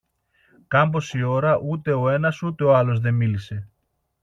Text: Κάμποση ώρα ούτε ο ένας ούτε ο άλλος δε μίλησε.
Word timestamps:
Κάμποση 0.67 1.21
ώρα 1.21 1.57
ούτε 1.57 1.93
ο 1.93 2.09
ένας 2.09 2.41
ούτε 2.41 2.63
ο 2.63 2.75
άλλος 2.75 2.99
δε 2.99 3.11
μίλησε. 3.11 3.67